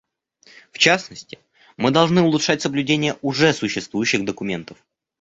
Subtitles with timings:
[0.71, 1.37] В частности,
[1.77, 4.79] мы должны улучшать соблюдение уже существующих документов.